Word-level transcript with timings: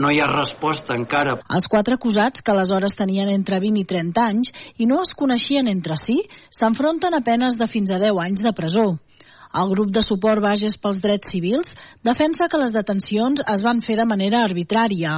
no 0.00 0.08
hi 0.08 0.20
ha 0.20 0.30
resposta 0.30 0.96
encara. 0.96 1.36
Els 1.52 1.68
quatre 1.68 1.98
acusats, 1.98 2.40
que 2.40 2.54
aleshores 2.54 2.96
tenien 2.96 3.28
entre 3.28 3.60
20 3.60 3.82
i 3.82 3.86
30 3.92 4.24
anys 4.32 4.52
i 4.80 4.88
no 4.88 5.02
es 5.04 5.12
coneixien 5.16 5.68
entre 5.68 5.98
si, 6.00 6.22
s'enfronten 6.56 7.14
a 7.14 7.20
penes 7.26 7.60
de 7.60 7.68
fins 7.68 7.92
a 7.92 8.00
10 8.00 8.24
anys 8.24 8.44
de 8.46 8.54
presó. 8.56 8.88
El 9.60 9.72
grup 9.72 9.90
de 9.90 10.02
suport 10.06 10.38
Bages 10.42 10.76
pels 10.78 11.00
Drets 11.02 11.32
Civils 11.34 11.72
defensa 12.06 12.46
que 12.48 12.58
les 12.62 12.70
detencions 12.70 13.42
es 13.42 13.64
van 13.66 13.80
fer 13.82 13.96
de 13.98 14.06
manera 14.06 14.44
arbitrària. 14.46 15.16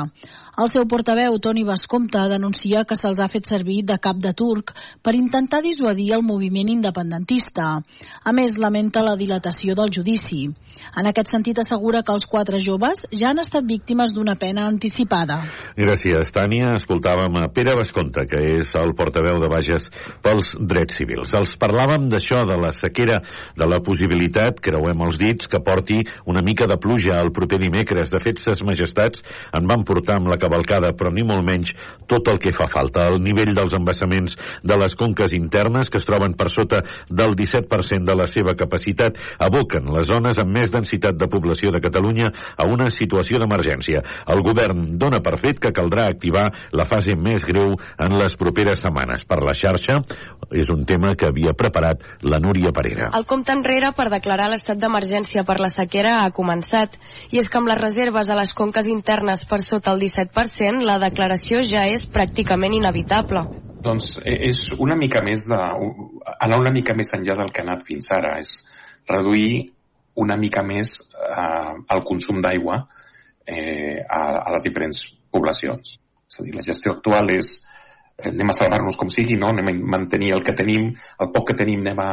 El 0.53 0.69
seu 0.69 0.85
portaveu, 0.85 1.39
Toni 1.41 1.63
Bascompte, 1.65 2.21
denuncia 2.29 2.83
que 2.85 2.97
se'ls 2.99 3.21
ha 3.25 3.29
fet 3.33 3.49
servir 3.49 3.79
de 3.89 3.97
cap 3.97 4.19
de 4.21 4.35
turc 4.37 4.75
per 5.01 5.15
intentar 5.17 5.63
dissuadir 5.65 6.11
el 6.13 6.21
moviment 6.21 6.69
independentista. 6.69 7.79
A 7.81 8.35
més, 8.37 8.59
lamenta 8.61 9.01
la 9.01 9.15
dilatació 9.17 9.73
del 9.73 9.89
judici. 9.97 10.51
En 10.93 11.09
aquest 11.09 11.31
sentit, 11.33 11.57
assegura 11.63 12.03
que 12.05 12.13
els 12.13 12.27
quatre 12.29 12.61
joves 12.61 13.01
ja 13.17 13.31
han 13.31 13.41
estat 13.41 13.65
víctimes 13.65 14.13
d'una 14.13 14.35
pena 14.37 14.67
anticipada. 14.69 15.39
Gràcies, 15.79 16.35
Tània. 16.37 16.75
Escoltàvem 16.77 17.39
a 17.41 17.47
Pere 17.55 17.73
Bascompte, 17.79 18.27
que 18.29 18.43
és 18.59 18.75
el 18.77 18.93
portaveu 18.99 19.41
de 19.41 19.49
Bages 19.49 19.89
pels 20.21 20.53
drets 20.61 21.01
civils. 21.01 21.33
Els 21.39 21.57
parlàvem 21.57 22.11
d'això, 22.13 22.43
de 22.45 22.61
la 22.61 22.75
sequera, 22.77 23.23
de 23.57 23.71
la 23.73 23.81
possibilitat, 23.81 24.61
creuem 24.61 25.07
els 25.09 25.17
dits, 25.17 25.49
que 25.49 25.63
porti 25.65 26.03
una 26.29 26.45
mica 26.45 26.69
de 26.69 26.77
pluja 26.77 27.23
el 27.23 27.33
proper 27.33 27.63
dimecres. 27.65 28.13
De 28.13 28.21
fet, 28.21 28.45
ses 28.45 28.61
majestats 28.61 29.25
en 29.57 29.65
van 29.71 29.89
portar 29.89 30.21
amb 30.21 30.29
la 30.29 30.42
cavalcada, 30.43 30.93
però 30.99 31.13
ni 31.15 31.25
molt 31.27 31.47
menys 31.47 31.73
tot 32.11 32.29
el 32.29 32.41
que 32.43 32.53
fa 32.57 32.67
falta. 32.71 33.07
El 33.09 33.23
nivell 33.23 33.55
dels 33.57 33.75
embassaments 33.77 34.37
de 34.63 34.79
les 34.79 34.97
conques 34.99 35.33
internes, 35.37 35.91
que 35.91 36.01
es 36.01 36.09
troben 36.09 36.35
per 36.39 36.51
sota 36.53 36.83
del 37.09 37.37
17% 37.39 38.09
de 38.09 38.17
la 38.19 38.27
seva 38.31 38.57
capacitat, 38.59 39.17
aboquen 39.39 39.89
les 39.95 40.09
zones 40.11 40.41
amb 40.43 40.53
més 40.53 40.73
densitat 40.73 41.17
de 41.19 41.29
població 41.31 41.73
de 41.73 41.81
Catalunya 41.83 42.31
a 42.57 42.69
una 42.69 42.91
situació 42.93 43.41
d'emergència. 43.41 44.03
El 44.33 44.43
govern 44.45 44.99
dona 45.01 45.23
per 45.25 45.39
fet 45.41 45.61
que 45.63 45.73
caldrà 45.75 46.09
activar 46.11 46.49
la 46.73 46.87
fase 46.89 47.17
més 47.17 47.47
greu 47.49 47.77
en 47.77 48.19
les 48.19 48.37
properes 48.37 48.83
setmanes. 48.83 49.25
Per 49.29 49.41
la 49.43 49.57
xarxa 49.57 50.01
és 50.53 50.69
un 50.73 50.85
tema 50.89 51.15
que 51.17 51.29
havia 51.31 51.57
preparat 51.57 52.03
la 52.27 52.41
Núria 52.43 52.73
Parera. 52.75 53.11
El 53.17 53.27
compte 53.29 53.55
enrere 53.55 53.93
per 53.97 54.09
declarar 54.13 54.51
l'estat 54.53 54.81
d'emergència 54.81 55.47
per 55.49 55.59
la 55.63 55.71
sequera 55.73 56.19
ha 56.23 56.31
començat, 56.35 56.99
i 57.31 57.41
és 57.41 57.49
que 57.49 57.61
amb 57.61 57.71
les 57.71 57.81
reserves 57.81 58.31
a 58.31 58.39
les 58.39 58.53
conques 58.57 58.89
internes 58.91 59.45
per 59.49 59.61
sota 59.65 59.93
el 59.95 60.03
17%, 60.03 60.32
la 60.35 60.99
declaració 60.99 61.63
ja 61.63 61.85
és 61.93 62.07
pràcticament 62.09 62.73
inevitable. 62.75 63.45
Doncs 63.83 64.19
eh, 64.25 64.49
és 64.49 64.73
una 64.79 64.97
mica 64.97 65.23
més 65.23 65.45
de... 65.49 65.59
anar 66.39 66.61
una 66.61 66.73
mica 66.73 66.95
més 66.95 67.13
enllà 67.13 67.37
del 67.37 67.53
que 67.53 67.63
ha 67.63 67.67
anat 67.69 67.85
fins 67.85 68.09
ara. 68.15 68.39
És 68.39 68.65
reduir 69.09 69.73
una 70.15 70.37
mica 70.37 70.63
més 70.63 71.01
eh, 71.01 71.75
el 71.95 72.03
consum 72.05 72.41
d'aigua 72.41 72.87
eh, 73.47 73.99
a, 74.09 74.23
a 74.47 74.55
les 74.55 74.65
diferents 74.65 75.05
poblacions. 75.33 75.99
És 76.29 76.41
a 76.41 76.47
dir, 76.47 76.55
la 76.57 76.65
gestió 76.65 76.95
actual 76.95 77.29
és 77.35 77.53
eh, 78.19 78.31
anem 78.31 78.53
a 78.53 78.57
salvar-nos 78.57 78.97
com 78.97 79.13
sigui, 79.13 79.37
no? 79.37 79.53
anem 79.53 79.69
a 79.69 79.77
mantenir 79.99 80.33
el 80.37 80.45
que 80.47 80.57
tenim, 80.57 80.93
el 81.21 81.33
poc 81.35 81.51
que 81.51 81.59
tenim 81.59 81.85
anem 81.85 82.01
a, 82.01 82.11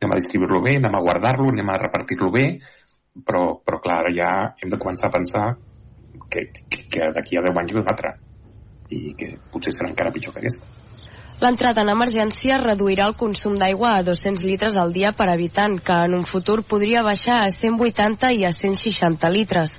anem 0.00 0.12
a 0.12 0.20
distribuir-lo 0.20 0.60
bé, 0.64 0.76
anem 0.80 0.96
a 0.96 1.02
guardar-lo, 1.04 1.48
anem 1.54 1.72
a 1.72 1.80
repartir-lo 1.86 2.30
bé, 2.34 2.46
però, 3.24 3.60
però 3.64 3.80
clar, 3.80 4.02
ja 4.16 4.30
hem 4.60 4.72
de 4.72 4.80
començar 4.80 5.08
a 5.08 5.16
pensar 5.16 5.46
que, 6.30 6.48
que, 6.70 6.84
que 6.88 7.12
d'aquí 7.14 7.38
a 7.38 7.44
10 7.46 7.62
anys 7.62 7.74
ve 7.76 7.82
un 7.82 7.90
altre 7.92 8.14
i 8.90 9.14
que 9.18 9.34
potser 9.52 9.72
serà 9.74 9.90
encara 9.90 10.12
pitjor 10.14 10.34
que 10.34 10.42
aquesta. 10.42 10.66
L'entrada 11.40 11.80
en 11.80 11.88
emergència 11.88 12.58
reduirà 12.60 13.06
el 13.08 13.14
consum 13.16 13.54
d'aigua 13.60 13.94
a 13.96 14.02
200 14.04 14.44
litres 14.44 14.76
al 14.76 14.92
dia 14.92 15.14
per 15.16 15.30
habitant, 15.32 15.78
que 15.80 15.96
en 16.06 16.18
un 16.18 16.26
futur 16.28 16.58
podria 16.68 17.04
baixar 17.06 17.38
a 17.46 17.50
180 17.54 18.32
i 18.36 18.44
a 18.44 18.52
160 18.52 19.30
litres. 19.32 19.78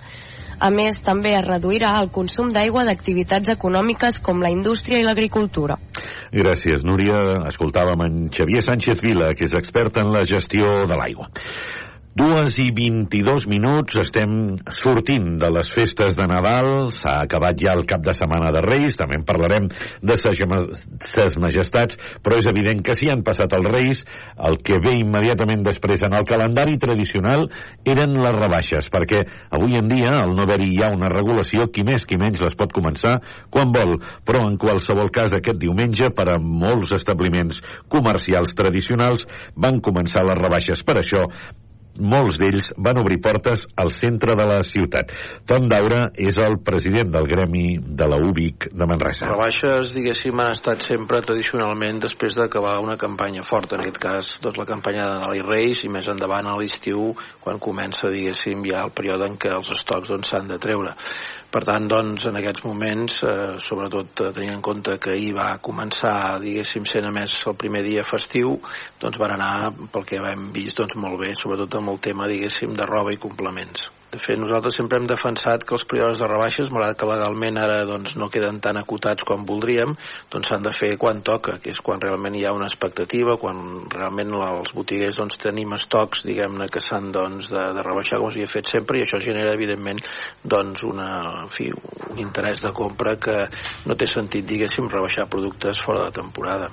A 0.61 0.69
més, 0.73 0.99
també 1.05 1.35
es 1.37 1.45
reduirà 1.45 1.91
el 1.99 2.09
consum 2.13 2.49
d'aigua 2.53 2.83
d'activitats 2.85 3.49
econòmiques 3.53 4.19
com 4.25 4.41
la 4.41 4.51
indústria 4.53 4.99
i 5.01 5.05
l'agricultura. 5.05 5.77
Gràcies, 6.33 6.83
Núria. 6.85 7.21
Escoltàvem 7.49 8.05
en 8.07 8.19
Xavier 8.33 8.61
Sánchez 8.65 9.01
Vila, 9.05 9.31
que 9.37 9.45
és 9.49 9.55
expert 9.57 9.97
en 10.01 10.11
la 10.13 10.21
gestió 10.29 10.83
de 10.89 10.97
l'aigua. 10.97 11.29
Dues 12.11 12.57
i 12.59 12.65
22 12.75 13.45
minuts, 13.47 13.95
estem 13.95 14.31
sortint 14.75 15.37
de 15.39 15.47
les 15.55 15.69
festes 15.71 16.17
de 16.17 16.25
Nadal, 16.27 16.89
s'ha 16.91 17.13
acabat 17.23 17.55
ja 17.63 17.71
el 17.71 17.85
cap 17.87 18.03
de 18.03 18.11
setmana 18.11 18.49
de 18.51 18.59
Reis, 18.65 18.97
també 18.99 19.15
en 19.15 19.23
parlarem 19.23 19.69
de 20.03 20.17
ses 20.19 21.37
majestats, 21.39 21.95
però 22.19 22.41
és 22.41 22.49
evident 22.51 22.83
que 22.83 22.97
si 22.99 23.07
han 23.07 23.23
passat 23.23 23.55
els 23.55 23.69
Reis, 23.71 24.03
el 24.49 24.59
que 24.59 24.81
ve 24.83 24.97
immediatament 24.99 25.63
després 25.63 26.03
en 26.03 26.17
el 26.19 26.27
calendari 26.27 26.75
tradicional 26.83 27.47
eren 27.87 28.19
les 28.19 28.37
rebaixes, 28.41 28.91
perquè 28.91 29.23
avui 29.55 29.79
en 29.79 29.87
dia, 29.87 30.11
al 30.25 30.35
no 30.35 30.43
haver-hi 30.43 30.75
ja 30.81 30.91
una 30.91 31.13
regulació, 31.15 31.71
qui 31.71 31.87
més 31.87 32.03
qui 32.03 32.19
menys 32.19 32.43
les 32.43 32.59
pot 32.59 32.75
començar 32.75 33.21
quan 33.55 33.71
vol, 33.71 34.01
però 34.27 34.43
en 34.51 34.59
qualsevol 34.59 35.15
cas 35.15 35.31
aquest 35.39 35.63
diumenge, 35.63 36.11
per 36.11 36.27
a 36.35 36.39
molts 36.43 36.91
establiments 36.91 37.63
comercials 37.87 38.51
tradicionals, 38.51 39.23
van 39.55 39.79
començar 39.79 40.27
les 40.27 40.43
rebaixes. 40.43 40.83
Per 40.83 40.99
això, 40.99 41.29
molts 41.99 42.37
d'ells 42.39 42.71
van 42.77 42.99
obrir 43.01 43.19
portes 43.23 43.63
al 43.75 43.91
centre 43.95 44.35
de 44.37 44.45
la 44.47 44.61
ciutat. 44.63 45.11
Tom 45.47 45.67
Daura 45.71 46.07
és 46.15 46.37
el 46.41 46.59
president 46.63 47.11
del 47.13 47.27
gremi 47.29 47.77
de 47.81 48.07
la 48.07 48.19
UBIC 48.21 48.69
de 48.71 48.87
Manresa. 48.87 49.27
Rebaixes, 49.29 49.93
diguéssim, 49.95 50.39
han 50.39 50.53
estat 50.55 50.85
sempre 50.87 51.21
tradicionalment 51.25 52.01
després 52.05 52.37
d'acabar 52.37 52.77
una 52.83 52.97
campanya 53.01 53.43
forta, 53.47 53.77
en 53.77 53.85
aquest 53.85 54.01
cas 54.01 54.31
doncs, 54.43 54.59
la 54.61 54.67
campanya 54.69 55.07
de 55.07 55.19
Nadal 55.19 55.41
i 55.41 55.45
Reis, 55.45 55.83
i 55.85 55.91
més 55.91 56.07
endavant 56.11 56.47
a 56.47 56.57
l'estiu, 56.59 57.11
quan 57.43 57.59
comença, 57.59 58.11
diguéssim, 58.11 58.65
ja 58.71 58.85
el 58.85 58.95
període 58.95 59.27
en 59.29 59.37
què 59.41 59.53
els 59.55 59.71
estocs 59.75 60.11
doncs, 60.11 60.31
s'han 60.31 60.47
doncs, 60.47 60.55
de 60.55 60.61
treure. 60.63 60.95
Per 61.51 61.61
tant, 61.67 61.83
doncs, 61.91 62.25
en 62.29 62.37
aquests 62.39 62.63
moments, 62.63 63.17
eh, 63.27 63.57
sobretot 63.59 64.21
eh, 64.23 64.29
tenint 64.37 64.53
en 64.55 64.61
compte 64.63 64.95
que 65.03 65.11
ahir 65.17 65.33
va 65.35 65.49
començar, 65.59 66.39
diguéssim, 66.39 66.85
sent 66.87 67.09
a 67.09 67.11
més 67.11 67.33
el 67.51 67.57
primer 67.59 67.83
dia 67.83 68.07
festiu, 68.07 68.55
doncs 69.03 69.19
van 69.19 69.35
anar, 69.35 69.73
pel 69.91 70.07
que 70.07 70.21
hem 70.31 70.47
vist, 70.55 70.79
doncs 70.79 70.95
molt 70.95 71.19
bé, 71.19 71.33
sobretot 71.35 71.75
amb 71.81 71.91
el 71.91 71.99
tema, 72.07 72.31
diguéssim, 72.31 72.71
de 72.77 72.87
roba 72.87 73.11
i 73.11 73.19
complements. 73.19 73.89
De 74.11 74.19
fet, 74.19 74.35
nosaltres 74.35 74.75
sempre 74.75 74.97
hem 74.99 75.05
defensat 75.07 75.63
que 75.63 75.71
els 75.77 75.85
períodes 75.87 76.19
de 76.19 76.27
rebaixes, 76.27 76.67
malgrat 76.67 76.97
que 76.99 77.07
legalment 77.07 77.55
ara 77.61 77.77
doncs, 77.87 78.17
no 78.19 78.27
queden 78.27 78.57
tan 78.59 78.75
acotats 78.75 79.23
com 79.23 79.45
voldríem, 79.47 79.93
doncs 80.33 80.49
s'han 80.51 80.65
de 80.65 80.73
fer 80.75 80.89
quan 80.99 81.21
toca, 81.23 81.53
que 81.63 81.71
és 81.71 81.79
quan 81.79 82.01
realment 82.03 82.35
hi 82.35 82.43
ha 82.43 82.51
una 82.51 82.67
expectativa, 82.67 83.37
quan 83.39 83.85
realment 83.93 84.35
els 84.35 84.73
botiguers 84.75 85.15
doncs, 85.15 85.39
tenim 85.39 85.71
estocs, 85.77 86.25
diguem-ne, 86.27 86.67
que 86.67 86.83
s'han 86.83 87.07
doncs, 87.15 87.47
de, 87.53 87.63
de 87.77 87.85
rebaixar 87.87 88.19
com 88.19 88.33
s'havia 88.33 88.51
fet 88.51 88.73
sempre, 88.73 88.99
i 88.99 89.05
això 89.05 89.21
genera, 89.23 89.53
evidentment, 89.55 90.03
doncs, 90.43 90.83
una, 90.89 91.07
en 91.45 91.55
fi, 91.55 91.69
un 91.71 92.19
interès 92.19 92.59
de 92.65 92.73
compra 92.75 93.15
que 93.15 93.37
no 93.87 93.95
té 93.95 94.09
sentit, 94.11 94.43
diguéssim, 94.43 94.91
rebaixar 94.91 95.29
productes 95.31 95.79
fora 95.79 96.09
de 96.09 96.17
temporada. 96.19 96.67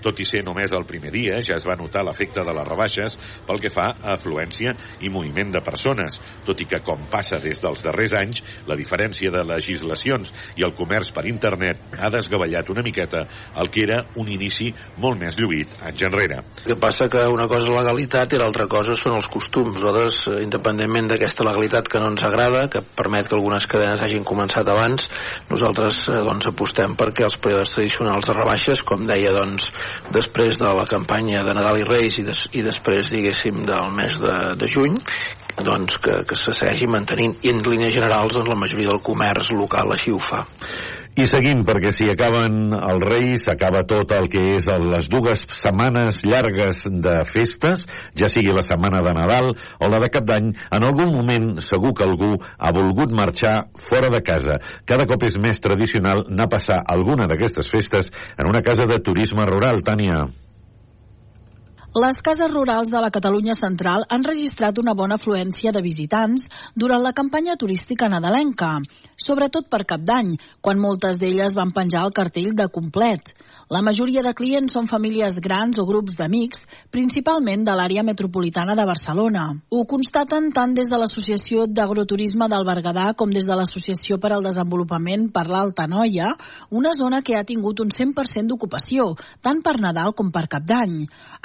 Tot 0.00 0.24
i 0.24 0.26
ser 0.26 0.40
només 0.48 0.72
el 0.72 0.88
primer 0.88 1.12
dia, 1.12 1.36
ja 1.44 1.60
es 1.60 1.68
va 1.68 1.76
notar 1.76 2.00
l'efecte 2.08 2.40
de 2.40 2.56
les 2.56 2.72
rebaixes 2.72 3.20
pel 3.44 3.60
que 3.60 3.70
fa 3.76 3.90
a 3.92 4.16
afluència 4.16 4.72
i 5.04 5.12
moviment 5.12 5.52
de 5.52 5.60
persones, 5.60 6.16
tot 6.48 6.61
i 6.62 6.68
que, 6.68 6.80
com 6.86 7.06
passa 7.12 7.40
des 7.42 7.60
dels 7.62 7.82
darrers 7.84 8.14
anys, 8.18 8.42
la 8.70 8.78
diferència 8.78 9.32
de 9.34 9.44
legislacions 9.48 10.32
i 10.56 10.66
el 10.66 10.74
comerç 10.78 11.12
per 11.14 11.26
internet 11.30 11.82
ha 11.98 12.10
desgavellat 12.12 12.70
una 12.72 12.84
miqueta 12.86 13.26
el 13.58 13.70
que 13.72 13.84
era 13.86 14.02
un 14.20 14.30
inici 14.30 14.70
molt 15.02 15.20
més 15.20 15.36
lluït 15.38 15.74
anys 15.82 16.06
enrere. 16.08 16.40
El 16.62 16.72
que 16.72 16.78
passa 16.80 17.08
que 17.12 17.24
una 17.32 17.48
cosa 17.50 17.66
és 17.66 17.74
legalitat 17.74 18.32
i 18.32 18.40
l'altra 18.40 18.68
cosa 18.70 18.96
són 18.98 19.16
els 19.18 19.28
costums. 19.32 19.74
Nosaltres, 19.76 20.18
eh, 20.30 20.38
independentment 20.46 21.10
d'aquesta 21.10 21.46
legalitat 21.46 21.90
que 21.90 22.00
no 22.02 22.12
ens 22.12 22.24
agrada, 22.26 22.66
que 22.72 22.84
permet 22.96 23.28
que 23.28 23.36
algunes 23.38 23.66
cadenes 23.70 24.02
hagin 24.04 24.26
començat 24.28 24.68
abans, 24.68 25.08
nosaltres 25.50 26.02
eh, 26.08 26.20
doncs, 26.28 26.48
apostem 26.52 26.96
perquè 26.98 27.26
els 27.28 27.38
períodes 27.42 27.74
tradicionals 27.74 28.28
de 28.28 28.36
rebaixes, 28.38 28.84
com 28.86 29.06
deia, 29.08 29.34
doncs, 29.36 29.70
després 30.14 30.60
de 30.60 30.72
la 30.80 30.86
campanya 30.90 31.44
de 31.46 31.56
Nadal 31.56 31.82
i 31.82 31.86
Reis 31.88 32.18
i, 32.20 32.26
des, 32.26 32.46
i 32.52 32.64
després, 32.66 33.12
diguéssim, 33.12 33.62
del 33.66 33.94
mes 33.96 34.18
de, 34.22 34.36
de 34.58 34.70
juny, 34.70 34.98
doncs, 35.60 35.98
que, 36.02 36.22
que 36.28 36.38
se 36.38 36.54
segueixi 36.56 36.88
mantenint 36.88 37.36
i 37.44 37.52
en 37.52 37.62
línies 37.66 37.94
generals 37.94 38.32
doncs, 38.34 38.48
la 38.48 38.58
majoria 38.58 38.92
del 38.94 39.04
comerç 39.04 39.52
local 39.56 39.92
així 39.92 40.14
ho 40.14 40.20
fa. 40.22 40.46
I 41.12 41.26
seguim, 41.28 41.60
perquè 41.68 41.90
si 41.92 42.06
acaben 42.08 42.72
els 42.72 43.02
Reis, 43.04 43.42
s'acaba 43.44 43.82
tot 43.84 44.14
el 44.16 44.30
que 44.32 44.40
és 44.54 44.64
les 44.64 45.10
dues 45.12 45.42
setmanes 45.60 46.22
llargues 46.24 46.86
de 47.04 47.18
festes, 47.28 47.84
ja 48.16 48.30
sigui 48.32 48.54
la 48.56 48.64
setmana 48.64 49.02
de 49.04 49.12
Nadal 49.18 49.52
o 49.52 49.90
la 49.92 50.00
de 50.00 50.08
Cap 50.14 50.24
d'Any, 50.24 50.48
en 50.72 50.86
algun 50.88 51.12
moment 51.12 51.60
segur 51.60 51.92
que 51.98 52.06
algú 52.08 52.32
ha 52.40 52.72
volgut 52.72 53.12
marxar 53.12 53.66
fora 53.90 54.08
de 54.08 54.22
casa. 54.24 54.56
Cada 54.88 55.04
cop 55.10 55.28
és 55.28 55.36
més 55.36 55.60
tradicional 55.60 56.24
anar 56.30 56.48
a 56.48 56.54
passar 56.56 56.80
alguna 56.80 57.28
d'aquestes 57.28 57.68
festes 57.68 58.08
en 58.38 58.48
una 58.48 58.64
casa 58.64 58.88
de 58.88 59.02
turisme 59.04 59.44
rural, 59.44 59.84
Tània. 59.84 60.30
Les 61.92 62.22
cases 62.24 62.48
rurals 62.48 62.88
de 62.88 63.00
la 63.04 63.10
Catalunya 63.12 63.52
central 63.52 64.06
han 64.08 64.22
registrat 64.24 64.78
una 64.80 64.94
bona 64.96 65.18
afluència 65.20 65.74
de 65.76 65.82
visitants 65.84 66.46
durant 66.72 67.02
la 67.04 67.12
campanya 67.12 67.58
turística 67.60 68.08
nadalenca, 68.08 68.78
sobretot 69.20 69.68
per 69.68 69.82
cap 69.84 70.00
d'any, 70.00 70.30
quan 70.64 70.80
moltes 70.80 71.20
d'elles 71.20 71.52
van 71.52 71.74
penjar 71.76 72.06
el 72.06 72.14
cartell 72.16 72.54
de 72.56 72.70
complet. 72.72 73.34
La 73.72 73.82
majoria 73.84 74.22
de 74.24 74.32
clients 74.36 74.72
són 74.72 74.88
famílies 74.88 75.38
grans 75.44 75.78
o 75.80 75.84
grups 75.88 76.16
d'amics, 76.16 76.64
principalment 76.92 77.62
de 77.64 77.76
l'àrea 77.76 78.02
metropolitana 78.04 78.74
de 78.76 78.84
Barcelona. 78.88 79.44
Ho 79.68 79.84
constaten 79.88 80.50
tant 80.56 80.72
des 80.76 80.88
de 80.88 80.96
l'Associació 80.96 81.64
d'Agroturisme 81.68 82.48
del 82.52 82.66
Berguedà 82.68 83.12
com 83.16 83.32
des 83.32 83.44
de 83.48 83.56
l'Associació 83.56 84.16
per 84.20 84.32
al 84.32 84.44
Desenvolupament 84.48 85.28
per 85.32 85.44
l'Alta 85.48 85.86
Noia, 85.88 86.32
una 86.70 86.92
zona 86.96 87.20
que 87.20 87.36
ha 87.36 87.44
tingut 87.44 87.84
un 87.84 87.92
100% 87.92 88.48
d'ocupació, 88.48 89.12
tant 89.44 89.60
per 89.60 89.78
Nadal 89.80 90.16
com 90.16 90.32
per 90.32 90.48
Cap 90.52 90.64
d'Any. 90.68 90.98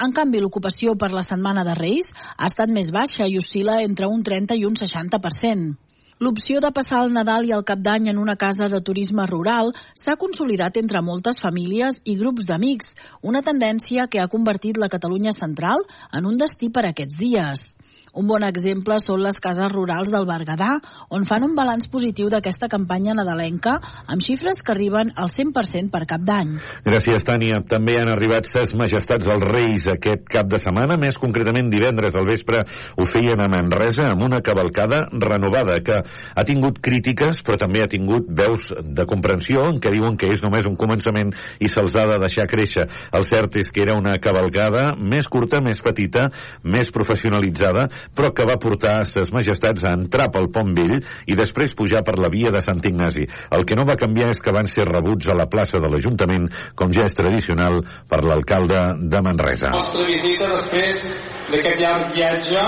En 0.03 0.11
canvi, 0.15 0.36
l'ocupació 0.43 0.95
per 0.95 1.11
la 1.13 1.25
Setmana 1.25 1.63
de 1.67 1.75
Reis 1.77 2.09
ha 2.37 2.47
estat 2.49 2.71
més 2.73 2.89
baixa 2.93 3.27
i 3.27 3.37
oscil·la 3.37 3.81
entre 3.83 4.09
un 4.11 4.23
30 4.23 4.57
i 4.57 4.65
un 4.65 4.75
60%. 4.79 5.75
L'opció 6.17 6.57
de 6.57 6.71
passar 6.73 7.03
el 7.05 7.11
Nadal 7.13 7.45
i 7.45 7.51
el 7.53 7.61
Cap 7.61 7.81
d'Any 7.85 8.07
en 8.09 8.17
una 8.17 8.33
casa 8.41 8.65
de 8.73 8.79
turisme 8.81 9.27
rural 9.29 9.69
s'ha 10.01 10.15
consolidat 10.17 10.79
entre 10.81 11.03
moltes 11.05 11.37
famílies 11.43 12.01
i 12.09 12.15
grups 12.17 12.49
d'amics, 12.49 12.95
una 13.21 13.43
tendència 13.45 14.07
que 14.09 14.23
ha 14.23 14.31
convertit 14.31 14.81
la 14.81 14.89
Catalunya 14.89 15.35
central 15.37 15.85
en 16.11 16.25
un 16.25 16.41
destí 16.41 16.71
per 16.73 16.87
aquests 16.89 17.21
dies. 17.21 17.76
Un 18.17 18.25
bon 18.25 18.41
exemple 18.47 18.97
són 19.03 19.21
les 19.21 19.37
cases 19.37 19.69
rurals 19.69 20.09
del 20.09 20.25
Berguedà, 20.25 20.71
on 21.13 21.27
fan 21.29 21.45
un 21.45 21.53
balanç 21.57 21.85
positiu 21.93 22.31
d'aquesta 22.33 22.65
campanya 22.71 23.13
nadalenca, 23.13 23.75
amb 24.09 24.23
xifres 24.25 24.63
que 24.65 24.73
arriben 24.73 25.11
al 25.15 25.29
100% 25.29 25.91
per 25.93 26.01
cap 26.09 26.23
d'any. 26.25 26.55
Gràcies, 26.87 27.25
Tània. 27.27 27.61
També 27.69 27.93
han 28.01 28.09
arribat 28.09 28.49
ses 28.49 28.73
majestats 28.77 29.27
dels 29.29 29.45
Reis 29.45 29.85
aquest 29.91 30.25
cap 30.33 30.49
de 30.49 30.57
setmana, 30.61 30.97
més 30.97 31.19
concretament 31.21 31.69
divendres 31.69 32.17
al 32.17 32.25
vespre 32.25 32.63
ho 32.97 33.05
feien 33.05 33.43
a 33.43 33.47
Manresa 33.51 34.07
amb 34.11 34.25
una 34.25 34.41
cavalcada 34.41 35.03
renovada 35.13 35.77
que 35.85 35.99
ha 36.01 36.45
tingut 36.47 36.81
crítiques 36.83 37.43
però 37.45 37.59
també 37.61 37.83
ha 37.83 37.91
tingut 37.91 38.27
veus 38.33 38.71
de 38.81 39.05
comprensió 39.09 39.67
en 39.69 39.77
què 39.83 39.93
diuen 39.93 40.17
que 40.17 40.31
és 40.33 40.41
només 40.41 40.65
un 40.69 40.77
començament 40.79 41.33
i 41.61 41.69
se'ls 41.69 41.95
ha 41.95 42.07
de 42.09 42.17
deixar 42.23 42.47
créixer. 42.49 42.87
El 43.13 43.27
cert 43.29 43.59
és 43.61 43.69
que 43.73 43.85
era 43.85 43.97
una 43.99 44.17
cavalcada 44.23 44.89
més 44.97 45.29
curta, 45.29 45.61
més 45.61 45.81
petita, 45.85 46.27
més 46.63 46.91
professionalitzada, 46.95 47.87
però 48.15 48.31
que 48.35 48.45
va 48.47 48.59
portar 48.61 49.05
ses 49.09 49.31
majestats 49.33 49.85
a 49.85 49.93
entrar 49.97 50.29
pel 50.33 50.49
Pont 50.53 50.73
Vell 50.77 50.99
i 51.27 51.37
després 51.37 51.75
pujar 51.77 52.03
per 52.07 52.17
la 52.19 52.31
via 52.33 52.51
de 52.53 52.61
Sant 52.65 52.83
Ignasi. 52.83 53.25
El 53.57 53.65
que 53.67 53.77
no 53.77 53.87
va 53.87 53.97
canviar 53.99 54.29
és 54.33 54.41
que 54.43 54.53
van 54.55 54.69
ser 54.71 54.87
rebuts 54.89 55.27
a 55.27 55.37
la 55.37 55.47
plaça 55.51 55.81
de 55.83 55.89
l'Ajuntament, 55.91 56.47
com 56.75 56.93
ja 56.93 57.07
és 57.07 57.17
tradicional, 57.17 57.81
per 58.09 58.23
l'alcalde 58.23 58.83
de 59.09 59.23
Manresa. 59.25 59.71
La 59.71 59.81
nostra 59.81 60.05
visita 60.07 60.51
després 60.53 61.03
d'aquest 61.51 61.81
llarg 61.81 62.15
viatge 62.15 62.63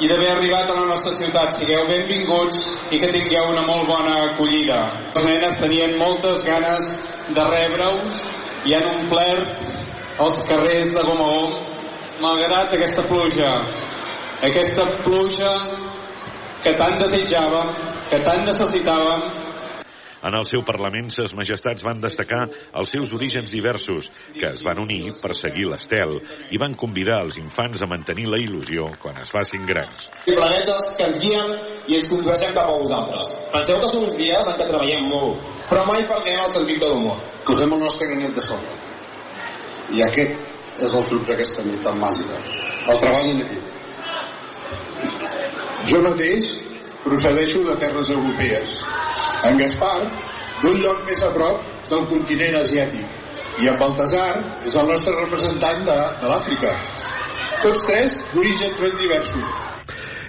i 0.00 0.08
d'haver 0.08 0.30
arribat 0.32 0.70
a 0.70 0.76
la 0.78 0.86
nostra 0.94 1.12
ciutat. 1.18 1.52
Sigueu 1.56 1.84
benvinguts 1.90 2.60
i 2.90 3.00
que 3.02 3.10
tingueu 3.12 3.50
una 3.52 3.66
molt 3.68 3.88
bona 3.88 4.14
acollida. 4.30 4.80
Les 5.16 5.26
nenes 5.28 5.58
tenien 5.60 5.98
moltes 6.00 6.44
ganes 6.46 7.02
de 7.36 7.44
rebre-us 7.50 8.22
i 8.68 8.76
han 8.76 8.88
omplert 8.94 9.76
els 10.20 10.40
carrers 10.48 10.94
de 10.96 11.04
gom 11.08 11.20
a 11.24 11.28
gom 11.34 11.52
malgrat 12.20 12.74
aquesta 12.76 13.04
pluja 13.08 13.50
aquesta 14.40 14.86
pluja 15.04 15.52
que 16.64 16.72
tant 16.80 16.96
desitjàvem, 17.00 17.70
que 18.08 18.20
tant 18.24 18.44
necessitàvem. 18.48 19.28
En 20.20 20.34
el 20.36 20.44
seu 20.44 20.60
Parlament, 20.68 21.06
ses 21.14 21.32
majestats 21.32 21.84
van 21.84 22.00
destacar 22.02 22.42
els 22.76 22.90
seus 22.92 23.12
orígens 23.16 23.52
diversos, 23.52 24.10
que 24.36 24.50
es 24.50 24.60
van 24.64 24.82
unir 24.82 25.14
per 25.20 25.32
seguir 25.36 25.64
l'estel 25.70 26.18
i 26.52 26.60
van 26.60 26.76
convidar 26.82 27.22
els 27.24 27.38
infants 27.40 27.80
a 27.80 27.88
mantenir 27.88 28.26
la 28.28 28.40
il·lusió 28.42 28.84
quan 29.00 29.16
es 29.22 29.32
facin 29.32 29.64
grans. 29.68 30.04
I 30.28 30.36
planetes 30.36 30.92
que 30.98 31.08
ens 31.08 31.22
guien 31.24 31.56
i 31.88 31.96
ens 31.96 32.10
condueixen 32.12 32.52
cap 32.52 32.68
a 32.68 32.76
vosaltres. 32.82 33.32
Penseu 33.54 33.80
que 33.80 33.90
són 33.94 34.06
uns 34.10 34.20
dies 34.20 34.52
en 34.52 34.60
què 34.60 34.68
treballem 34.68 35.08
molt, 35.08 35.48
però 35.72 35.88
mai 35.88 36.04
perdem 36.12 36.44
el 36.44 36.52
sentit 36.52 36.84
de 36.84 36.92
l'humor. 36.92 37.24
Posem 37.48 37.72
el 37.76 37.84
nostre 37.88 38.12
granet 38.12 38.36
de 38.36 38.44
sorra. 38.44 38.78
I 39.96 40.04
aquest 40.04 40.84
és 40.84 40.96
el 41.00 41.08
truc 41.08 41.28
d'aquesta 41.32 41.64
nit 41.64 41.80
tan 41.84 41.96
màgica. 42.00 42.44
El 42.92 43.00
treball 43.00 43.32
en 43.32 43.44
equip. 43.48 43.79
Jo 45.88 46.02
mateix 46.04 46.50
procedeixo 47.04 47.62
de 47.64 47.76
terres 47.80 48.10
europees. 48.12 48.74
En 49.48 49.56
Gaspar, 49.60 49.96
d'un 50.60 50.76
lloc 50.82 51.06
més 51.08 51.22
a 51.24 51.30
prop 51.36 51.64
del 51.88 52.04
continent 52.10 52.58
asiàtic. 52.60 53.16
I 53.60 53.70
en 53.72 53.80
Baltasar 53.80 54.28
és 54.68 54.76
el 54.76 54.92
nostre 54.92 55.16
representant 55.16 55.82
de, 55.88 55.98
de 56.20 56.32
l'Àfrica. 56.32 56.74
Tots 57.64 57.82
tres 57.88 58.20
d'orígens 58.34 58.80
ben 58.80 58.96
diversos. 59.00 59.69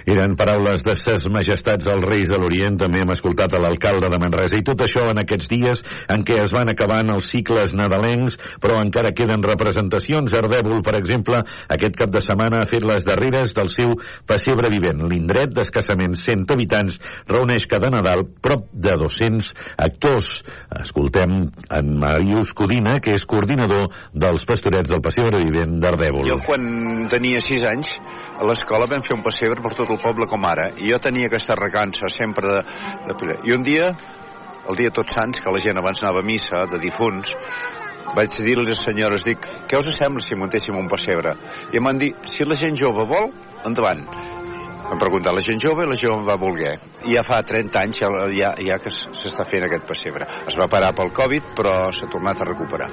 Eren 0.08 0.36
paraules 0.38 0.82
de 0.86 0.94
ses 0.98 1.26
majestats 1.32 1.86
els 1.90 2.06
reis 2.06 2.28
de 2.30 2.38
l'Orient, 2.40 2.78
també 2.80 3.02
hem 3.02 3.12
escoltat 3.14 3.54
a 3.54 3.60
l'alcalde 3.62 4.10
de 4.10 4.20
Manresa, 4.22 4.58
i 4.58 4.66
tot 4.66 4.82
això 4.84 5.06
en 5.10 5.20
aquests 5.22 5.50
dies 5.50 5.82
en 6.12 6.24
què 6.26 6.38
es 6.42 6.54
van 6.54 6.70
acabant 6.72 7.12
els 7.14 7.30
cicles 7.30 7.74
nadalencs, 7.76 8.36
però 8.62 8.80
encara 8.82 9.14
queden 9.16 9.44
representacions. 9.46 10.34
Ardèvol, 10.42 10.82
per 10.84 10.96
exemple, 10.98 11.42
aquest 11.72 11.98
cap 12.00 12.12
de 12.14 12.22
setmana 12.24 12.62
ha 12.62 12.70
fet 12.70 12.84
les 12.86 13.06
darreres 13.06 13.54
del 13.56 13.70
seu 13.72 13.94
pessebre 14.28 14.70
vivent. 14.72 15.04
L'indret 15.10 15.54
d'escassament 15.54 16.16
100 16.18 16.50
habitants 16.54 16.98
reuneix 17.30 17.68
cada 17.70 17.90
Nadal 17.92 18.26
prop 18.42 18.68
de 18.72 18.96
200 19.00 19.52
actors. 19.86 20.32
Escoltem 20.80 21.38
en 21.78 21.92
Marius 22.02 22.52
Codina, 22.56 22.98
que 23.04 23.14
és 23.16 23.26
coordinador 23.28 23.90
dels 24.12 24.46
pastorets 24.48 24.90
del 24.90 25.02
pessebre 25.04 25.42
vivent 25.42 25.78
d'Ardèvol. 25.82 26.26
Jo 26.28 26.40
quan 26.46 27.06
tenia 27.12 27.40
6 27.42 27.68
anys 27.70 27.94
a 28.38 28.48
l'escola 28.48 28.88
vam 28.90 29.04
fer 29.04 29.16
un 29.16 29.22
pessebre 29.24 29.62
per 29.62 29.74
tot 29.76 29.90
el 29.92 30.00
poble 30.02 30.26
com 30.30 30.44
ara 30.48 30.70
i 30.76 30.90
jo 30.90 30.98
tenia 31.02 31.28
aquesta 31.30 31.58
recança 31.58 32.08
sempre 32.12 32.48
de, 32.48 32.62
de... 33.12 33.38
i 33.48 33.54
un 33.56 33.62
dia 33.66 33.92
el 34.70 34.78
dia 34.78 34.94
tots 34.94 35.14
sants 35.14 35.42
que 35.42 35.52
la 35.52 35.60
gent 35.62 35.78
abans 35.78 36.02
anava 36.02 36.22
a 36.22 36.26
missa 36.26 36.66
de 36.70 36.80
difunts 36.82 37.34
vaig 38.16 38.34
dir 38.44 38.56
a 38.58 38.64
les 38.66 38.82
senyores 38.82 39.24
dic, 39.24 39.46
què 39.68 39.78
us 39.78 39.88
sembla 39.96 40.22
si 40.22 40.36
muntéssim 40.36 40.76
un 40.76 40.90
pessebre? 40.90 41.34
I 41.72 41.80
em 41.80 41.88
van 41.88 42.00
dir, 42.00 42.12
si 42.28 42.44
la 42.44 42.58
gent 42.58 42.76
jove 42.76 43.06
vol 43.08 43.30
endavant. 43.68 44.02
Em 44.92 45.00
preguntar 45.00 45.32
la 45.32 45.40
gent 45.40 45.62
jove 45.62 45.86
i 45.86 45.88
la 45.88 45.96
jove 45.96 46.26
va 46.26 46.36
voler? 46.36 46.74
I 47.06 47.16
ja 47.16 47.22
fa 47.24 47.40
30 47.46 47.80
anys 47.80 48.02
ja, 48.02 48.10
ja, 48.34 48.52
ja 48.60 48.78
que 48.82 48.92
s'està 48.92 49.46
fent 49.48 49.64
aquest 49.64 49.86
pessebre. 49.88 50.28
Es 50.50 50.58
va 50.58 50.68
parar 50.68 50.92
pel 50.98 51.14
Covid 51.16 51.54
però 51.56 51.76
s'ha 51.94 52.10
tornat 52.12 52.42
a 52.42 52.50
recuperar 52.50 52.90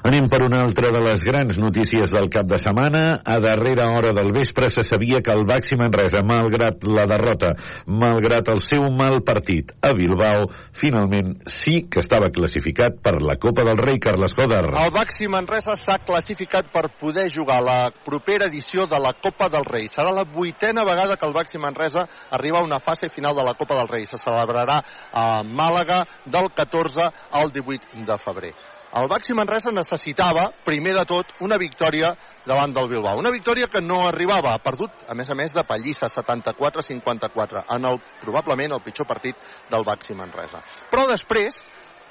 Anem 0.00 0.30
per 0.32 0.38
una 0.40 0.62
altra 0.64 0.88
de 0.94 1.00
les 1.04 1.20
grans 1.28 1.58
notícies 1.60 2.12
del 2.14 2.30
cap 2.32 2.46
de 2.48 2.56
setmana. 2.56 3.18
A 3.20 3.34
darrera 3.44 3.90
hora 3.92 4.14
del 4.16 4.30
vespre 4.32 4.70
se 4.72 4.80
sabia 4.82 5.20
que 5.20 5.30
el 5.30 5.44
Baxi 5.44 5.76
Manresa, 5.76 6.22
malgrat 6.24 6.86
la 6.88 7.04
derrota, 7.10 7.50
malgrat 7.84 8.48
el 8.48 8.62
seu 8.64 8.86
mal 8.96 9.20
partit 9.26 9.74
a 9.84 9.92
Bilbao, 9.92 10.48
finalment 10.80 11.36
sí 11.52 11.82
que 11.92 12.00
estava 12.00 12.32
classificat 12.32 12.96
per 13.04 13.18
la 13.20 13.36
Copa 13.36 13.66
del 13.68 13.76
Rei 13.76 14.00
Carles 14.00 14.32
Joder. 14.32 14.62
El 14.72 14.90
Baxi 14.96 15.28
Manresa 15.28 15.76
s'ha 15.76 15.98
classificat 16.00 16.72
per 16.72 16.86
poder 16.96 17.28
jugar 17.28 17.60
la 17.60 17.78
propera 17.92 18.48
edició 18.48 18.88
de 18.88 19.04
la 19.04 19.12
Copa 19.12 19.52
del 19.52 19.68
Rei. 19.68 19.92
Serà 19.92 20.16
la 20.16 20.24
vuitena 20.24 20.88
vegada 20.88 21.20
que 21.20 21.28
el 21.28 21.36
Baxi 21.36 21.60
Manresa 21.60 22.08
arriba 22.30 22.64
a 22.64 22.64
una 22.64 22.80
fase 22.80 23.12
final 23.12 23.36
de 23.36 23.44
la 23.44 23.52
Copa 23.52 23.76
del 23.76 23.88
Rei. 23.92 24.08
Se 24.08 24.16
celebrarà 24.16 24.80
a 25.12 25.30
Màlaga 25.44 26.06
del 26.24 26.54
14 26.56 27.12
al 27.30 27.52
18 27.52 28.06
de 28.08 28.22
febrer. 28.24 28.54
El 28.90 29.06
Baxi 29.06 29.34
Manresa 29.38 29.70
necessitava, 29.70 30.48
primer 30.66 30.96
de 30.96 31.04
tot, 31.06 31.28
una 31.46 31.56
victòria 31.62 32.08
davant 32.42 32.72
del 32.74 32.88
Bilbao. 32.90 33.20
Una 33.20 33.30
victòria 33.30 33.68
que 33.70 33.80
no 33.80 34.00
arribava, 34.08 34.50
ha 34.56 34.62
perdut, 34.64 35.04
a 35.06 35.14
més 35.14 35.30
a 35.30 35.36
més, 35.38 35.54
de 35.54 35.62
pallissa, 35.62 36.08
74-54, 36.10 37.62
en 37.76 37.86
el, 37.86 38.00
probablement 38.24 38.74
el 38.74 38.82
pitjor 38.82 39.06
partit 39.06 39.38
del 39.70 39.86
Baxi 39.86 40.18
Manresa. 40.18 40.64
Però 40.90 41.06
després, 41.06 41.62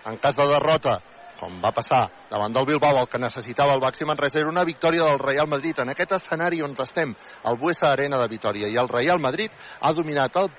en 0.07 0.21
cas 0.23 0.39
de 0.39 0.47
derrota, 0.47 1.01
com 1.39 1.59
va 1.59 1.73
passar 1.75 2.05
davant 2.31 2.55
del 2.55 2.67
Bilbao, 2.71 3.03
el 3.03 3.11
que 3.11 3.19
necessitava 3.19 3.75
el 3.75 3.83
Baxi 3.83 4.07
Manresa 4.07 4.39
era 4.39 4.51
una 4.51 4.63
victòria 4.63 5.03
del 5.03 5.19
Real 5.19 5.51
Madrid 5.51 5.83
en 5.83 5.91
aquest 5.91 6.15
escenari 6.15 6.63
on 6.63 6.79
estem, 6.79 7.11
el 7.43 7.59
Buesa 7.59 7.91
Arena 7.91 8.23
de 8.23 8.31
Vitoria. 8.31 8.71
I 8.71 8.79
el 8.79 8.87
Real 8.87 9.19
Madrid 9.19 9.51
ha 9.81 9.91
dominat 9.91 10.35
el, 10.39 10.51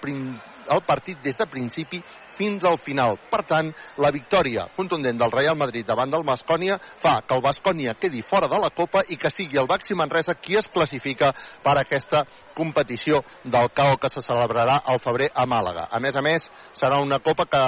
el 0.68 0.84
partit 0.84 1.20
des 1.24 1.36
de 1.36 1.48
principi 1.48 2.02
fins 2.40 2.64
al 2.64 2.78
final. 2.80 3.18
Per 3.30 3.42
tant, 3.48 3.70
la 4.00 4.12
victòria 4.14 4.66
contundent 4.76 5.18
del 5.20 5.32
Real 5.34 5.58
Madrid 5.60 5.86
davant 5.86 6.12
del 6.12 6.24
Bascònia 6.24 6.78
fa 6.80 7.18
que 7.26 7.36
el 7.36 7.44
Bascònia 7.44 7.96
quedi 8.00 8.24
fora 8.26 8.48
de 8.48 8.60
la 8.62 8.72
Copa 8.72 9.04
i 9.08 9.18
que 9.20 9.32
sigui 9.32 9.60
el 9.60 9.68
Baxi 9.68 9.96
Manresa 9.98 10.38
qui 10.40 10.56
es 10.56 10.70
classifica 10.72 11.34
per 11.64 11.76
aquesta 11.78 12.24
competició 12.60 13.22
del 13.44 13.70
CAO 13.72 13.96
que 13.96 14.12
se 14.12 14.20
celebrarà 14.20 14.76
al 14.84 15.00
febrer 15.00 15.30
a 15.34 15.46
Màlaga. 15.48 15.88
A 15.90 16.00
més 16.04 16.16
a 16.16 16.22
més, 16.24 16.50
serà 16.76 17.00
una 17.00 17.20
Copa 17.24 17.46
que 17.48 17.64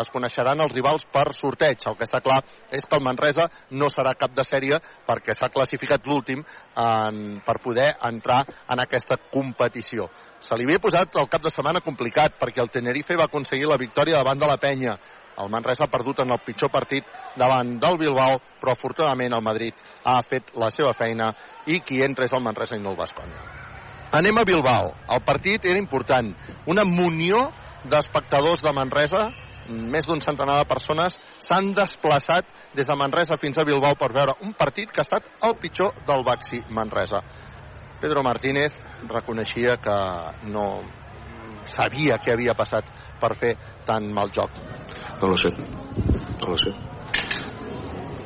es 0.00 0.10
coneixeran 0.14 0.62
els 0.62 0.74
rivals 0.74 1.06
per 1.10 1.26
sorteig. 1.34 1.82
El 1.90 1.96
que 1.98 2.06
està 2.06 2.22
clar 2.22 2.40
és 2.70 2.86
que 2.86 2.98
el 2.98 3.04
Manresa 3.04 3.48
no 3.70 3.90
serà 3.90 4.14
cap 4.18 4.34
de 4.36 4.46
sèrie 4.46 4.78
perquè 5.08 5.34
s'ha 5.34 5.50
classificat 5.50 6.06
l'últim 6.06 6.44
per 7.46 7.56
poder 7.64 7.90
entrar 8.06 8.44
en 8.70 8.82
aquesta 8.86 9.18
competició. 9.30 10.08
Se 10.40 10.56
li 10.56 10.68
havia 10.68 10.82
posat 10.82 11.16
el 11.20 11.28
cap 11.28 11.42
de 11.44 11.52
setmana 11.52 11.82
complicat 11.84 12.38
perquè 12.40 12.62
el 12.62 12.70
Tenerife 12.72 13.18
va 13.18 13.26
aconseguir 13.28 13.68
la 13.68 13.80
victòria 13.80 14.22
davant 14.22 14.38
de 14.40 14.48
la 14.48 14.60
penya. 14.62 14.96
El 15.40 15.48
Manresa 15.52 15.86
ha 15.86 15.92
perdut 15.92 16.20
en 16.20 16.34
el 16.34 16.42
pitjor 16.44 16.70
partit 16.72 17.06
davant 17.38 17.78
del 17.80 17.96
Bilbao, 18.00 18.40
però 18.60 18.74
afortunadament 18.74 19.38
el 19.38 19.46
Madrid 19.46 19.88
ha 20.04 20.20
fet 20.26 20.52
la 20.58 20.70
seva 20.74 20.92
feina 20.92 21.32
i 21.66 21.80
qui 21.80 22.04
entra 22.04 22.28
és 22.28 22.36
el 22.36 22.44
Manresa 22.44 22.76
i 22.76 22.84
no 22.84 22.92
el 22.92 23.00
Bascònia. 23.00 23.59
Anem 24.12 24.38
a 24.38 24.44
Bilbao. 24.44 24.90
El 25.08 25.20
partit 25.22 25.64
era 25.70 25.78
important. 25.78 26.32
Una 26.66 26.82
munió 26.84 27.44
d'espectadors 27.90 28.62
de 28.64 28.72
Manresa, 28.74 29.28
més 29.70 30.08
d'un 30.08 30.18
centenar 30.24 30.56
de 30.58 30.66
persones, 30.66 31.14
s'han 31.38 31.70
desplaçat 31.76 32.48
des 32.74 32.88
de 32.90 32.96
Manresa 32.98 33.38
fins 33.38 33.58
a 33.58 33.64
Bilbao 33.64 33.94
per 34.00 34.10
veure 34.16 34.34
un 34.42 34.52
partit 34.58 34.90
que 34.90 35.00
ha 35.00 35.06
estat 35.06 35.28
el 35.46 35.54
pitjor 35.62 35.94
del 36.08 36.24
Baxi 36.26 36.62
Manresa. 36.70 37.22
Pedro 38.00 38.24
Martínez 38.26 38.74
reconeixia 39.06 39.76
que 39.78 39.96
no 40.50 40.66
sabia 41.64 42.18
què 42.18 42.34
havia 42.34 42.56
passat 42.58 42.88
per 43.20 43.34
fer 43.38 43.54
tan 43.86 44.10
mal 44.12 44.32
joc. 44.34 44.50
No 45.22 45.28
lo 45.30 45.36
sé, 45.36 45.52
no 46.40 46.50
lo 46.50 46.58
sé. 46.58 46.74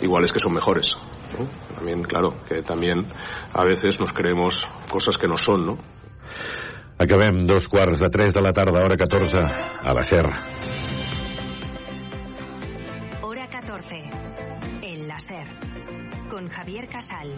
Igual 0.00 0.24
es 0.24 0.32
que 0.32 0.40
son 0.40 0.54
mejores. 0.54 0.96
¿No? 1.38 1.46
También, 1.74 2.02
claro, 2.02 2.34
que 2.48 2.62
también 2.62 3.04
a 3.52 3.64
veces 3.64 3.98
nos 4.00 4.12
creemos 4.12 4.68
cosas 4.90 5.18
que 5.18 5.26
no 5.26 5.36
son, 5.36 5.66
¿no? 5.66 5.78
Acabem 6.96 7.46
dos 7.46 7.68
quarts 7.68 8.00
de 8.00 8.08
tres 8.08 8.32
de 8.32 8.40
la 8.40 8.52
tarda, 8.52 8.84
hora 8.84 8.96
14, 8.96 9.36
a 9.36 9.92
la 9.92 10.04
SER. 10.04 10.26
Hora 13.22 13.48
14. 13.48 13.96
En 14.82 15.08
la 15.08 15.18
SER. 15.18 15.48
Con 16.30 16.48
Javier 16.48 16.88
Casal. 16.88 17.34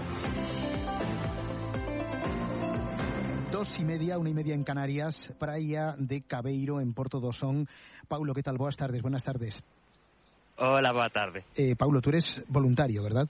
Dos 3.51 3.79
y 3.79 3.85
media, 3.85 4.19
una 4.19 4.29
y 4.29 4.35
media 4.35 4.55
en 4.55 4.63
Canarias, 4.63 5.33
praia 5.39 5.95
de 5.97 6.21
Cabeiro, 6.21 6.81
en 6.81 6.93
Porto 6.93 7.21
Dosón. 7.21 7.67
Paulo, 8.09 8.35
¿qué 8.35 8.43
tal? 8.43 8.59
Buenas 8.59 8.77
tardes, 8.77 9.01
buenas 9.01 9.25
tardes. 9.25 9.59
Hola, 10.59 10.93
buena 10.93 11.09
tarde. 11.09 11.45
Eh, 11.55 11.75
Paulo, 11.77 12.01
tú 12.01 12.11
eres 12.11 12.43
voluntario, 12.49 13.03
¿verdad? 13.03 13.27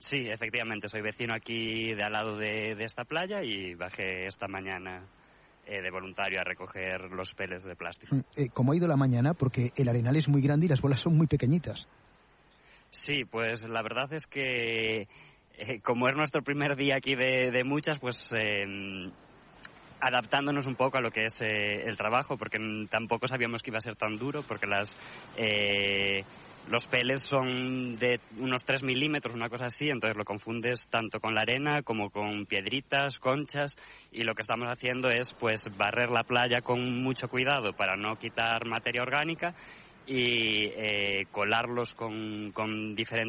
Sí, 0.00 0.26
efectivamente, 0.28 0.88
soy 0.88 1.02
vecino 1.02 1.34
aquí 1.34 1.94
de 1.94 2.02
al 2.02 2.12
lado 2.12 2.36
de, 2.36 2.74
de 2.74 2.84
esta 2.84 3.04
playa 3.04 3.42
y 3.44 3.74
bajé 3.74 4.26
esta 4.26 4.48
mañana 4.48 5.04
eh, 5.66 5.82
de 5.82 5.90
voluntario 5.90 6.40
a 6.40 6.44
recoger 6.44 7.02
los 7.12 7.34
peles 7.34 7.62
de 7.64 7.76
plástico. 7.76 8.16
Mm, 8.16 8.20
Eh, 8.34 8.48
¿Cómo 8.52 8.72
ha 8.72 8.76
ido 8.76 8.88
la 8.88 8.96
mañana? 8.96 9.34
Porque 9.34 9.72
el 9.76 9.88
arenal 9.90 10.16
es 10.16 10.26
muy 10.26 10.40
grande 10.40 10.66
y 10.66 10.68
las 10.70 10.80
bolas 10.80 11.00
son 11.00 11.16
muy 11.16 11.26
pequeñitas. 11.26 11.86
Sí, 12.90 13.24
pues 13.24 13.62
la 13.68 13.82
verdad 13.82 14.10
es 14.14 14.26
que 14.26 15.06
eh, 15.58 15.80
como 15.82 16.08
es 16.08 16.16
nuestro 16.16 16.42
primer 16.42 16.76
día 16.76 16.96
aquí 16.96 17.14
de, 17.14 17.50
de 17.52 17.62
muchas, 17.62 17.98
pues 17.98 18.32
eh, 18.34 19.10
adaptándonos 20.00 20.66
un 20.66 20.76
poco 20.76 20.96
a 20.96 21.02
lo 21.02 21.10
que 21.10 21.26
es 21.26 21.40
eh, 21.42 21.82
el 21.84 21.98
trabajo, 21.98 22.38
porque 22.38 22.58
tampoco 22.90 23.26
sabíamos 23.26 23.62
que 23.62 23.70
iba 23.70 23.78
a 23.78 23.82
ser 23.82 23.96
tan 23.96 24.16
duro, 24.16 24.42
porque 24.48 24.66
las 24.66 24.96
eh, 25.36 26.24
los 26.68 26.86
pellets 26.86 27.22
son 27.22 27.96
de 27.96 28.20
unos 28.38 28.64
3 28.64 28.82
milímetros, 28.82 29.34
una 29.34 29.48
cosa 29.48 29.66
así, 29.66 29.88
entonces 29.88 30.16
lo 30.16 30.24
confundes 30.24 30.86
tanto 30.88 31.20
con 31.20 31.34
la 31.34 31.42
arena 31.42 31.82
como 31.82 32.10
con 32.10 32.46
piedritas, 32.46 33.18
conchas, 33.18 33.76
y 34.12 34.22
lo 34.22 34.34
que 34.34 34.42
estamos 34.42 34.68
haciendo 34.68 35.10
es 35.10 35.34
pues 35.34 35.64
barrer 35.76 36.10
la 36.10 36.24
playa 36.24 36.60
con 36.60 37.02
mucho 37.02 37.28
cuidado 37.28 37.72
para 37.72 37.96
no 37.96 38.16
quitar 38.16 38.66
materia 38.66 39.02
orgánica 39.02 39.54
y 40.06 40.64
eh, 40.74 41.26
colarlos 41.30 41.94
con, 41.94 42.52
con 42.52 42.94
diferentes 42.94 43.18